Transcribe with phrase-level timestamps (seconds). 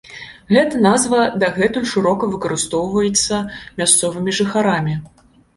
[0.55, 3.35] Гэта назва дагэтуль шырока выкарыстоўваецца
[3.83, 5.01] мясцовымі жыхарамі.